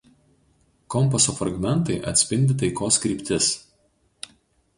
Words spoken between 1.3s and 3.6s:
fragmentai atspindi taikos kryptis.